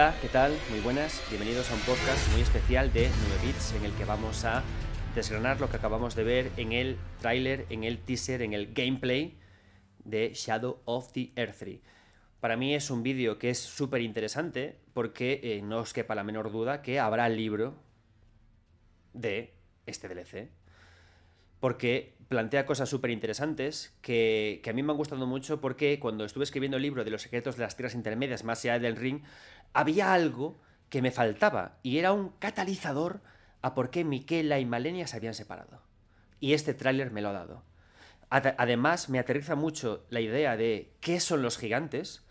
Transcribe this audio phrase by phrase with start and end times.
[0.00, 0.56] Hola, ¿qué tal?
[0.70, 1.22] Muy buenas.
[1.28, 4.62] Bienvenidos a un podcast muy especial de 9 bits en el que vamos a
[5.14, 9.36] desgranar lo que acabamos de ver en el tráiler, en el teaser, en el gameplay
[10.02, 11.80] de Shadow of the Earth 3.
[12.40, 16.24] Para mí es un vídeo que es súper interesante porque eh, no os quepa la
[16.24, 17.74] menor duda que habrá libro
[19.12, 19.52] de
[19.84, 20.48] este DLC.
[21.60, 26.24] Porque plantea cosas súper interesantes que, que, a mí me han gustado mucho porque cuando
[26.24, 29.22] estuve escribiendo el libro de los secretos de las tierras intermedias más allá del ring,
[29.72, 33.20] había algo que me faltaba y era un catalizador
[33.62, 35.82] a por qué Miquela y Malenia se habían separado.
[36.40, 37.62] Y este tráiler me lo ha dado.
[38.30, 42.24] Además, me aterriza mucho la idea de qué son los gigantes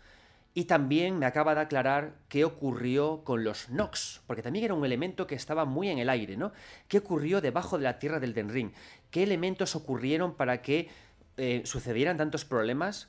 [0.52, 4.84] y también me acaba de aclarar qué ocurrió con los Nox, porque también era un
[4.84, 6.52] elemento que estaba muy en el aire, ¿no?
[6.88, 8.72] ¿Qué ocurrió debajo de la tierra del Denring?
[9.10, 10.88] ¿Qué elementos ocurrieron para que
[11.36, 13.08] eh, sucedieran tantos problemas?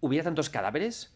[0.00, 1.14] ¿Hubiera tantos cadáveres?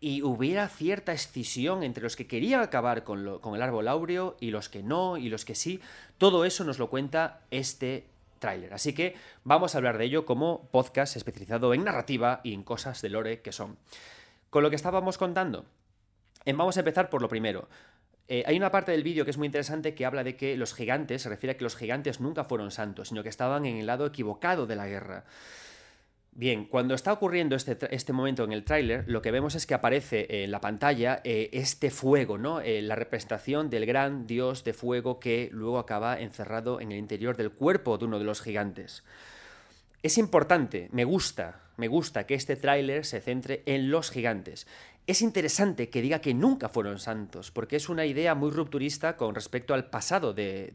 [0.00, 4.50] y hubiera cierta escisión entre los que querían acabar con, con, el árbol áureo y
[4.50, 5.80] los que no, y los que sí.
[6.18, 8.06] Todo eso nos lo cuenta este
[8.38, 8.74] tráiler.
[8.74, 13.00] Así que vamos a hablar de ello como podcast especializado en narrativa y en cosas
[13.00, 13.78] de lore que son.
[14.54, 15.66] Con lo que estábamos contando,
[16.44, 17.68] em, vamos a empezar por lo primero.
[18.28, 20.74] Eh, hay una parte del vídeo que es muy interesante que habla de que los
[20.74, 23.86] gigantes, se refiere a que los gigantes nunca fueron santos, sino que estaban en el
[23.86, 25.24] lado equivocado de la guerra.
[26.30, 29.74] Bien, cuando está ocurriendo este, este momento en el tráiler, lo que vemos es que
[29.74, 32.60] aparece en la pantalla eh, este fuego, ¿no?
[32.60, 37.36] Eh, la representación del gran dios de fuego que luego acaba encerrado en el interior
[37.36, 39.02] del cuerpo de uno de los gigantes.
[40.04, 44.66] Es importante, me gusta, me gusta que este tráiler se centre en los gigantes.
[45.06, 49.34] Es interesante que diga que nunca fueron santos, porque es una idea muy rupturista con
[49.34, 50.72] respecto al pasado de,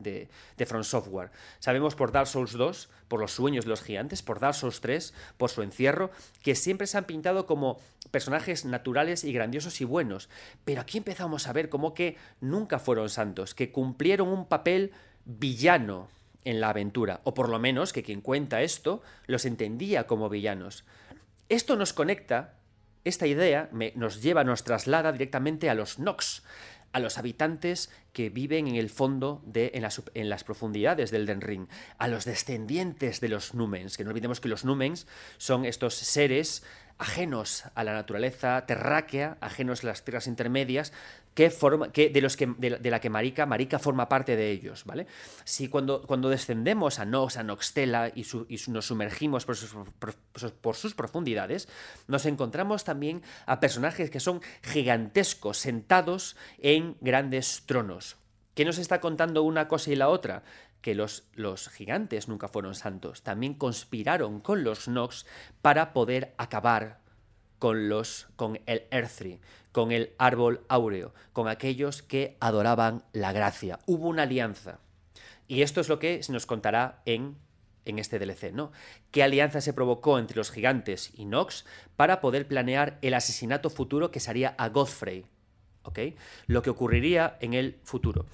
[0.55, 1.31] de, From Software.
[1.58, 5.15] Sabemos por Dark Souls 2, por los sueños de los gigantes, por Dark Souls 3,
[5.38, 6.11] por su encierro,
[6.43, 7.80] que siempre se han pintado como
[8.11, 10.30] personajes naturales y grandiosos y buenos.
[10.64, 14.92] Pero aquí empezamos a ver como que nunca fueron santos, que cumplieron un papel
[15.26, 16.08] villano
[16.45, 20.86] en la aventura, o por lo menos que quien cuenta esto los entendía como villanos.
[21.50, 22.60] Esto nos conecta
[23.05, 26.44] esta idea nos lleva, nos traslada directamente a los Nox,
[26.92, 31.42] a los habitantes que viven en el fondo de, en, en, las profundidades del Den
[31.42, 31.67] Ring,
[31.98, 35.08] a los descendientes de los Numens, que no olvidemos que los Numens
[35.38, 36.64] son estos seres
[36.99, 40.93] ajenos a la naturaleza terráquea, ajenos a las tierras intermedias,
[41.33, 41.49] que
[42.14, 45.08] de, los que, de, la que Marica, Marica forma parte de ellos, ¿vale?
[45.45, 48.26] Si cuando, cuando descendemos a Nox, a Noxtela y,
[48.67, 49.73] nos sumergimos por sus,
[50.61, 51.70] por sus profundidades,
[52.08, 58.17] nos encontramos también a personajes que son gigantescos, sentados en grandes tronos.
[58.54, 60.43] ¿Qué nos está contando una cosa y la otra?
[60.82, 65.26] Que los, los, gigantes nunca fueron santos, también conspiraron con los Nox
[65.62, 67.00] para poder acabar
[67.60, 69.42] con los con el Earthry,
[69.72, 73.80] con el árbol áureo, con aquellos que adoraban la gracia.
[73.86, 74.80] Hubo una alianza.
[75.48, 77.38] Y esto es lo que se nos contará en
[77.89, 78.72] en este DLC, ¿no?
[79.12, 84.12] ¿Qué alianza se provocó entre los gigantes y Nox para poder planear el asesinato futuro
[84.12, 85.26] que sería a Godfrey?
[86.48, 88.26] Lo que ocurriría en el futuro.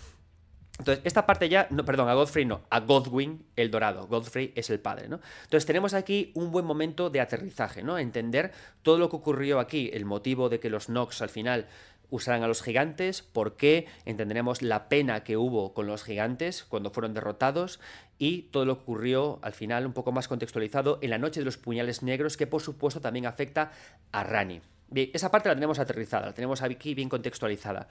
[0.77, 4.07] Entonces, esta parte ya, no, perdón, a Godfrey no, a Godwin el dorado.
[4.07, 5.21] Godfrey es el padre, ¿no?
[5.43, 7.97] Entonces, tenemos aquí un buen momento de aterrizaje, ¿no?
[7.97, 8.51] Entender
[8.83, 11.67] todo lo que ocurrió aquí, el motivo de que los Nox al final
[12.09, 16.91] usaran a los gigantes, por qué entenderemos la pena que hubo con los gigantes cuando
[16.91, 17.79] fueron derrotados
[18.17, 21.45] y todo lo que ocurrió al final un poco más contextualizado en la noche de
[21.45, 23.71] los puñales negros que por supuesto también afecta
[24.11, 24.61] a Rani.
[24.87, 27.87] Bien, esa parte la tenemos aterrizada, la tenemos aquí bien contextualizada.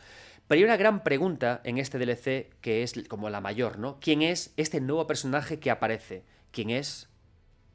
[0.46, 3.98] Pero hay una gran pregunta en este DLC que es como la mayor, ¿no?
[4.00, 6.24] ¿Quién es este nuevo personaje que aparece?
[6.52, 7.08] ¿Quién es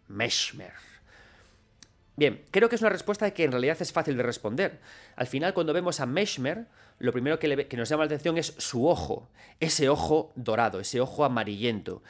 [0.07, 0.73] Meshmer?
[2.15, 4.79] Bien, creo que es una respuesta que en realidad es fácil de responder.
[5.15, 6.67] Al final, cuando vemos a Meshmer,
[6.97, 9.29] lo primero que, que nos llama la atención es su ojo,
[9.59, 12.03] ese ojo dorado, ese ojo amarillento.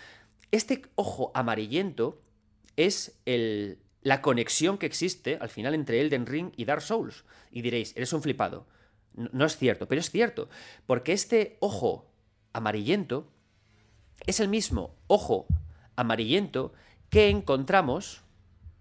[0.52, 2.20] Este ojo amarillento
[2.76, 7.26] es el, la conexión que existe al final entre Elden Ring y Dark Souls.
[7.52, 8.66] Y diréis, eres un flipado.
[9.14, 10.50] No, es cierto, pero es cierto,
[10.86, 12.06] porque este ojo
[12.54, 13.28] amarillento
[14.26, 15.48] es el mismo ojo
[15.96, 16.74] amarillento
[17.10, 18.22] que encontramos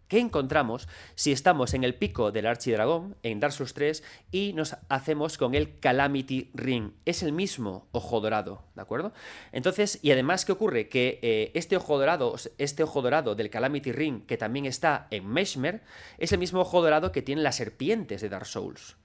[0.08, 4.02] ¿Qué encontramos si estamos en el pico del archidragón, en Dark Souls 3,
[4.32, 6.92] y nos hacemos con el Calamity Ring?
[7.04, 9.12] Es el mismo ojo dorado, ¿de acuerdo?
[9.52, 10.88] Entonces, y además, ¿qué ocurre?
[10.88, 15.28] Que eh, este ojo dorado, este ojo dorado del Calamity Ring, que también está en
[15.28, 15.82] Meshmer,
[16.16, 18.96] es el mismo ojo dorado que tienen las serpientes de Dark Souls.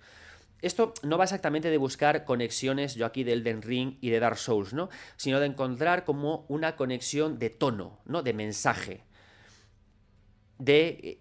[0.62, 4.38] Esto no va exactamente de buscar conexiones, yo aquí de Elden Ring y de Dark
[4.38, 4.88] Souls, ¿no?
[5.18, 8.24] Sino de encontrar como una conexión de tono, ¿no?
[8.24, 9.04] De mensaje
[10.58, 11.20] de,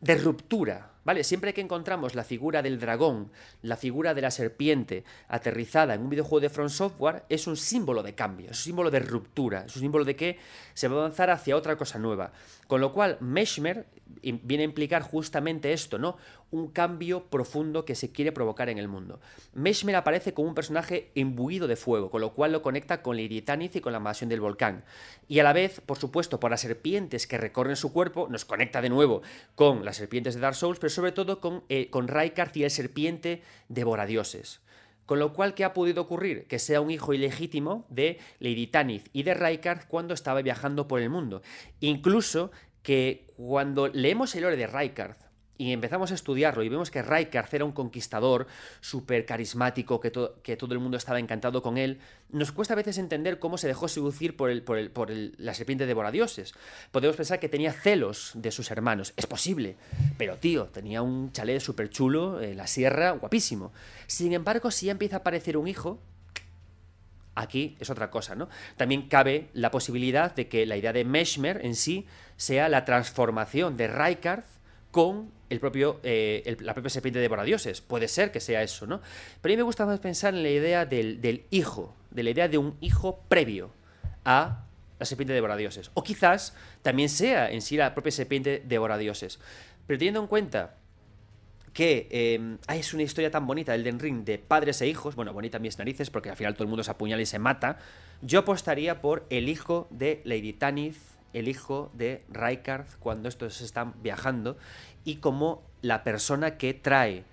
[0.00, 1.22] de ruptura ¿Vale?
[1.22, 3.30] Siempre que encontramos la figura del dragón,
[3.60, 8.02] la figura de la serpiente aterrizada en un videojuego de Front Software, es un símbolo
[8.02, 10.38] de cambio, es un símbolo de ruptura, es un símbolo de que
[10.72, 12.32] se va a avanzar hacia otra cosa nueva.
[12.66, 13.86] Con lo cual, Meshmer
[14.22, 16.16] viene a implicar justamente esto, ¿no?
[16.54, 19.18] Un cambio profundo que se quiere provocar en el mundo.
[19.54, 23.42] Meshmer aparece como un personaje imbuido de fuego, con lo cual lo conecta con Lady
[23.42, 24.84] Tanith y con la invasión del volcán.
[25.26, 28.80] Y a la vez, por supuesto, por las serpientes que recorren su cuerpo, nos conecta
[28.80, 29.22] de nuevo
[29.56, 32.08] con las serpientes de Dark Souls, pero sobre todo con, eh, con
[32.54, 34.60] y el serpiente devoradioses.
[35.06, 36.46] Con lo cual, ¿qué ha podido ocurrir?
[36.46, 41.00] Que sea un hijo ilegítimo de Lady Tanith y de Rykard cuando estaba viajando por
[41.00, 41.42] el mundo.
[41.80, 42.52] Incluso
[42.84, 45.16] que cuando leemos el lore de Rykard
[45.56, 48.46] y empezamos a estudiarlo y vemos que Rykard era un conquistador
[48.80, 50.12] súper carismático, que,
[50.42, 53.68] que, todo el mundo estaba encantado con él, nos cuesta a veces entender cómo se
[53.68, 56.54] dejó seducir por, el, por, el, por la serpiente devoradioses.
[56.90, 59.12] Podemos pensar que tenía celos de sus hermanos.
[59.16, 59.76] Es posible,
[60.18, 63.72] pero tío, tenía un chalet súper chulo en la sierra, guapísimo.
[64.06, 66.00] Sin embargo, si ya empieza a aparecer un hijo,
[67.36, 68.48] Aquí es otra cosa, ¿no?
[68.76, 72.06] También cabe la posibilidad de que la idea de Meshmer en sí
[72.36, 74.44] sea la transformación de Rykard
[74.94, 77.80] con el propio, eh, la propia serpiente de Boradioses.
[77.80, 79.00] Puede ser que sea eso, ¿no?
[79.42, 82.46] Pero a mí me gusta más pensar en la idea del, hijo, de la idea
[82.46, 83.72] de un hijo previo
[84.24, 84.66] a
[85.00, 85.90] la serpiente de Boradioses.
[85.94, 89.40] O quizás también sea en sí la propia serpiente de Boradioses.
[89.88, 90.76] Pero teniendo en cuenta
[91.72, 95.32] que eh, es una historia tan bonita, el Den Ring, de padres e hijos, bueno,
[95.32, 97.80] bonita mis narices, porque al final todo el mundo se apuñala y se mata,
[98.22, 100.98] yo apostaría por el hijo de Lady Tanith,
[101.34, 104.56] el hijo de Rykard, cuando estos están viajando,
[105.04, 107.24] y como la persona que trae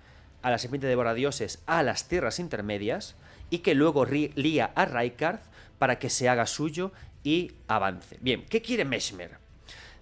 [0.42, 3.16] a la serpiente de dioses a las tierras intermedias,
[3.48, 5.40] y que luego lía a Rykard
[5.78, 6.92] para que se haga suyo
[7.24, 8.18] y avance.
[8.20, 9.38] Bien, ¿qué quiere Meshmer?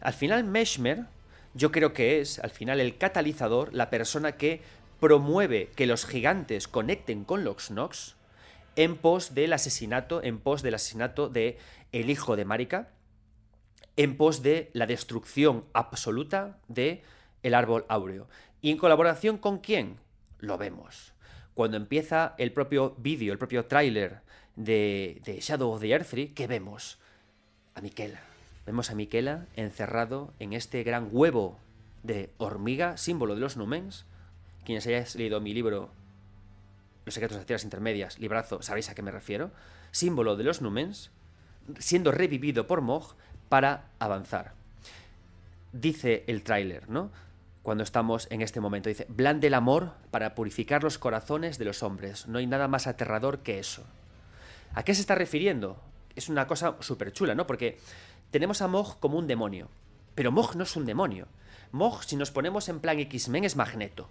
[0.00, 1.06] Al final Meshmer
[1.54, 4.62] yo creo que es, al final, el catalizador, la persona que
[5.00, 8.16] promueve que los gigantes conecten con los Nox
[8.76, 11.58] en pos del asesinato, en pos del asesinato de
[11.92, 12.88] el hijo de Marika,
[14.00, 17.02] en pos de la destrucción absoluta de
[17.42, 18.28] el árbol áureo.
[18.62, 19.98] ¿Y en colaboración con quién?
[20.38, 21.12] Lo vemos.
[21.52, 24.22] Cuando empieza el propio vídeo, el propio tráiler
[24.56, 26.98] de, Shadow of the Earth ¿qué vemos?
[27.74, 28.22] A Miquela.
[28.64, 31.58] Vemos a Miquela encerrado en este gran huevo
[32.02, 34.06] de hormiga, símbolo de los Numens.
[34.64, 35.90] Quienes hayáis leído mi libro
[37.04, 39.50] Los secretos de las tierras intermedias, librazo, sabréis a qué me refiero.
[39.90, 41.10] Símbolo de los Numens,
[41.78, 43.14] siendo revivido por Mog
[43.50, 44.52] para avanzar.
[45.72, 47.10] Dice el tráiler, ¿no?
[47.62, 51.82] Cuando estamos en este momento, dice, blande el amor para purificar los corazones de los
[51.82, 52.26] hombres.
[52.26, 53.82] No hay nada más aterrador que eso.
[54.72, 55.78] ¿A qué se está refiriendo?
[56.16, 57.46] Es una cosa súper chula, ¿no?
[57.46, 57.78] Porque
[58.30, 59.68] tenemos a Mog como un demonio.
[60.14, 61.26] Pero Mog no es un demonio.
[61.72, 64.08] Mog, si nos ponemos en plan X-Men, es Magneto.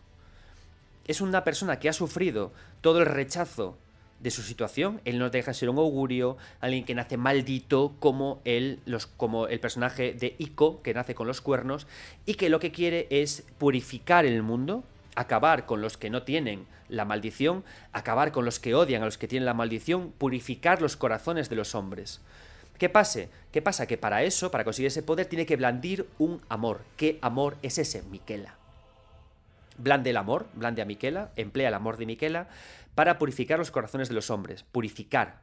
[1.08, 2.52] Es una persona que ha sufrido
[2.82, 3.78] todo el rechazo
[4.20, 5.02] de su situación.
[5.06, 9.48] Él no deja de ser un augurio, alguien que nace maldito, como, él, los, como
[9.48, 11.88] el personaje de Ico, que nace con los cuernos,
[12.26, 14.84] y que lo que quiere es purificar el mundo,
[15.16, 17.64] acabar con los que no tienen la maldición,
[17.94, 21.56] acabar con los que odian a los que tienen la maldición, purificar los corazones de
[21.56, 22.22] los hombres.
[22.78, 23.30] ¿Qué pase?
[23.52, 23.88] ¿Qué pasa?
[23.88, 26.82] Que para eso, para conseguir ese poder, tiene que blandir un amor.
[26.96, 28.04] ¿Qué amor es ese?
[28.04, 28.56] Miquela.
[29.78, 32.48] Blande el amor, blande a Miquela, emplea el amor de Miquela
[33.00, 34.64] para purificar los corazones de los hombres.
[34.64, 35.40] Purificar.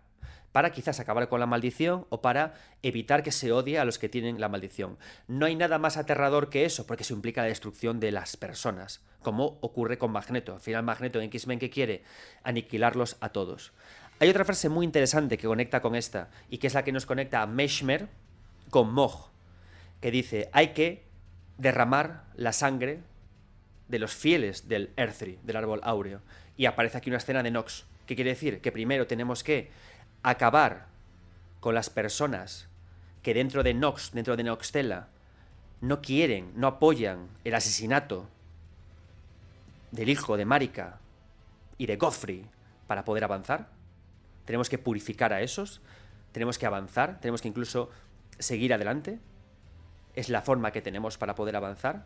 [0.53, 4.11] Para quizás acabar con la maldición o para evitar que se odie a los que
[4.11, 4.99] tienen la maldición.
[5.27, 9.01] No hay nada más aterrador que eso, porque se implica la destrucción de las personas,
[9.23, 10.53] como ocurre con Magneto.
[10.53, 12.03] Al final, Magneto en X-Men que quiere
[12.43, 13.73] aniquilarlos a todos.
[14.21, 17.07] Hay otra frase muy interesante que conecta con esta, y que es la que nos
[17.07, 18.11] conecta a Meshmer
[18.69, 19.31] con Moj,
[20.03, 21.07] que dice, hay que
[21.57, 23.01] derramar la sangre
[23.89, 26.21] de los fieles del Earthry, del árbol áureo.
[26.57, 27.87] Y aparece aquí una escena de Nox.
[28.07, 28.61] ¿Qué quiere decir?
[28.61, 29.71] Que primero tenemos que
[30.23, 30.87] acabar
[31.61, 32.69] con las personas
[33.23, 35.09] que dentro de Nox, dentro de Noxtella,
[35.81, 38.29] no quieren, no apoyan el asesinato
[39.91, 40.99] del hijo de Marika
[41.77, 42.47] y de Godfrey
[42.87, 43.77] para poder avanzar
[44.47, 45.83] tenemos que purificar a esos,
[46.33, 47.91] tenemos que avanzar, tenemos que incluso
[48.39, 49.19] seguir adelante.
[50.15, 52.05] Es la forma que tenemos para poder avanzar.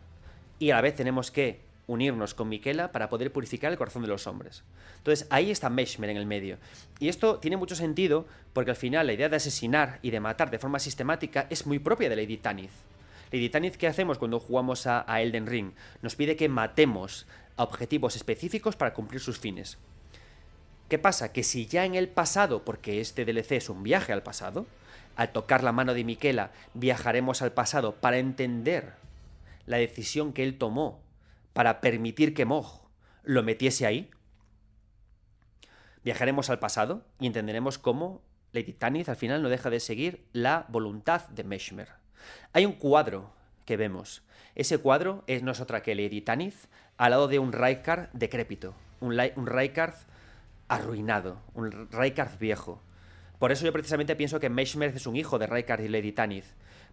[0.59, 4.07] Y a la vez tenemos que unirnos con Miquela para poder purificar el corazón de
[4.07, 4.63] los hombres.
[4.97, 6.57] Entonces ahí está Meshmer en el medio.
[6.99, 10.51] Y esto tiene mucho sentido porque al final la idea de asesinar y de matar
[10.51, 12.71] de forma sistemática es muy propia de Lady Tanith.
[13.31, 15.71] Lady Tanith, ¿qué hacemos cuando jugamos a, Elden Ring?
[16.01, 19.77] Nos pide que matemos a objetivos específicos para cumplir sus fines.
[20.89, 21.31] ¿Qué pasa?
[21.31, 24.65] Que si ya en el pasado, porque este DLC es un viaje al pasado,
[25.15, 28.95] al tocar la mano de Miquela, viajaremos al pasado para entender
[29.65, 30.99] la decisión que él tomó
[31.53, 32.89] para permitir que Mog
[33.23, 34.09] lo metiese ahí?
[36.03, 38.21] Viajaremos al pasado y entenderemos cómo
[38.53, 41.89] Lady Tanith al final no deja de seguir la voluntad de Meshmer.
[42.53, 43.31] Hay un cuadro
[43.65, 44.23] que vemos.
[44.55, 46.67] Ese cuadro es no es otra que Lady Tanith
[46.97, 49.95] al lado de un Raikard decrépito, un, un Raikard
[50.67, 52.81] arruinado, un Raikard viejo.
[53.39, 56.45] Por eso yo precisamente pienso que Meshmer es un hijo de Raikard y Lady Tanith,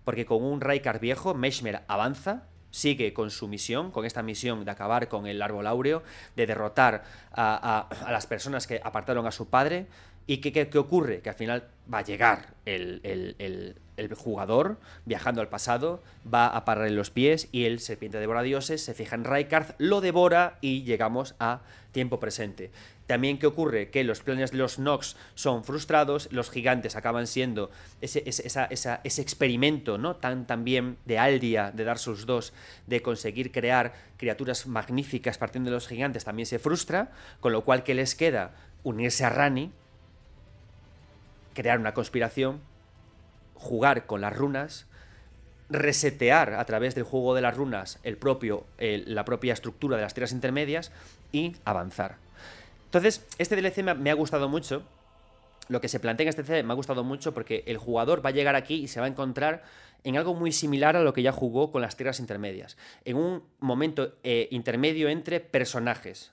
[0.04, 4.70] porque con un Raikard viejo, Meshmer avanza, sigue con su misión, con esta misión de
[4.70, 6.02] acabar con el árbol áureo,
[6.36, 9.86] de derrotar a, las personas que apartaron a su padre.
[10.26, 11.20] ¿Y qué, qué, ocurre?
[11.20, 13.76] Que al final va a llegar el, el,
[14.14, 16.02] jugador viajando al pasado,
[16.32, 19.74] va a parar en los pies y el serpiente devora dioses se fija en Raikard,
[19.78, 21.60] lo devora y llegamos a
[21.92, 22.70] tiempo presente.
[23.08, 23.88] También, ¿qué ocurre?
[23.88, 27.70] Que los planes de los Nox son frustrados, los gigantes acaban siendo
[28.02, 30.16] ese, ese, experimento, ¿no?
[30.16, 32.52] Tan también de Aldia, de Dark Souls 2,
[32.86, 37.82] de conseguir crear criaturas magníficas partiendo de los gigantes, también se frustra, con lo cual,
[37.82, 38.54] ¿qué les queda?
[38.82, 39.72] Unirse a Rani,
[41.54, 42.60] crear una conspiración,
[43.58, 44.86] jugar con las runas,
[45.68, 50.14] resetear a través del juego de las runas el propio, la propia estructura de las
[50.14, 50.92] tierras intermedias
[51.32, 52.16] y avanzar.
[52.86, 54.82] Entonces, este DLC me ha gustado mucho.
[55.68, 58.30] Lo que se plantea en este DLC me ha gustado mucho porque el jugador va
[58.30, 59.62] a llegar aquí y se va a encontrar
[60.04, 62.78] en algo muy similar a lo que ya jugó con las tierras intermedias.
[63.04, 66.32] En un momento eh, intermedio entre personajes.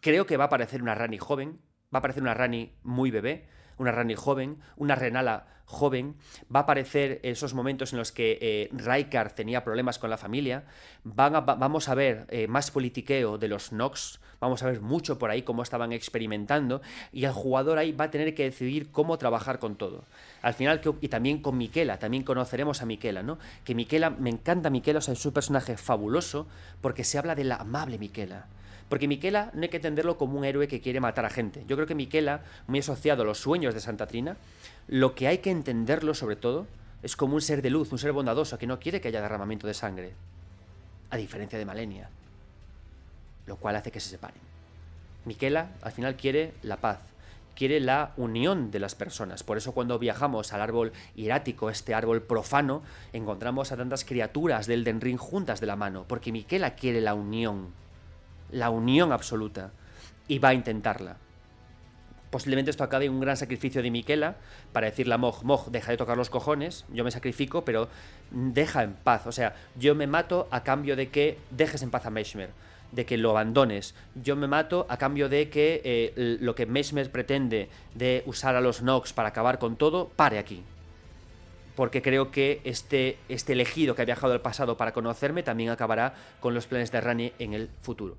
[0.00, 1.58] Creo que va a aparecer una Rani joven,
[1.94, 6.14] va a aparecer una Rani muy bebé, una Rani joven, una Renala joven,
[6.54, 10.64] va a aparecer esos momentos en los que eh, tenía problemas con la familia,
[11.04, 15.42] vamos a ver eh, más politiqueo de los Nox, vamos a ver mucho por ahí
[15.42, 19.76] cómo estaban experimentando y el jugador ahí va a tener que decidir cómo trabajar con
[19.76, 20.04] todo.
[20.40, 23.38] Al final, y también con Miquela, también conoceremos a Miquela, ¿no?
[23.64, 26.46] Que Miquela, me encanta Miquela, o sea, es un personaje fabuloso
[26.80, 28.46] porque se habla de la amable Miquela.
[28.88, 31.64] Porque Miquela no hay que entenderlo como un héroe que quiere matar a gente.
[31.66, 34.36] Yo creo que Miquela, muy asociado a los sueños de Santa Trina,
[34.86, 36.66] lo que hay que entenderlo sobre todo
[37.02, 39.66] es como un ser de luz, un ser bondadoso que no quiere que haya derramamiento
[39.66, 40.12] de sangre.
[41.10, 42.10] A diferencia de Malenia.
[43.46, 44.40] Lo cual hace que se separen.
[45.24, 47.00] Miquela al final quiere la paz,
[47.56, 49.42] quiere la unión de las personas.
[49.42, 54.84] Por eso cuando viajamos al árbol hierático, este árbol profano, encontramos a tantas criaturas del
[54.84, 57.72] Denrin juntas de la mano, porque Miquela quiere la unión
[58.56, 59.70] la unión absoluta,
[60.28, 61.16] y va a intentarla.
[62.30, 64.36] Posiblemente esto acabe en un gran sacrificio de Miquela
[64.72, 67.88] para decirle a Moj, Moj, deja de tocar los cojones, yo me sacrifico, pero
[68.30, 69.26] deja en paz.
[69.26, 72.50] O sea, yo me mato a cambio de que dejes en paz a Meshmer,
[72.92, 73.94] de que lo abandones.
[74.16, 78.60] Yo me mato a cambio de que eh, lo que Meshmer pretende de usar a
[78.60, 80.64] los Nox para acabar con todo, pare aquí
[81.76, 86.14] porque creo que este, este elegido que ha viajado al pasado para conocerme también acabará
[86.40, 88.18] con los planes de Rani en el futuro.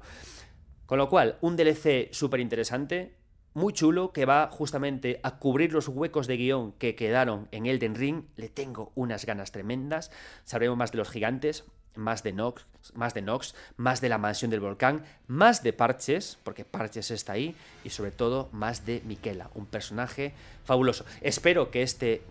[0.86, 3.16] Con lo cual, un DLC súper interesante,
[3.54, 7.96] muy chulo, que va justamente a cubrir los huecos de guion que quedaron en Elden
[7.96, 8.24] Ring.
[8.36, 10.12] Le tengo unas ganas tremendas.
[10.46, 14.52] Sabremos más de los gigantes, más de Nox, más de Nox, más de la mansión
[14.52, 19.50] del volcán, más de Parches, porque Parches está ahí, y sobre todo más de Miquela,
[19.56, 20.34] un personaje
[20.64, 21.06] fabuloso.
[21.22, 22.22] Espero que este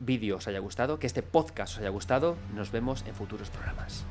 [0.00, 2.36] vídeo os haya gustado, que este podcast os haya gustado.
[2.54, 4.04] Nos vemos en futuros programas.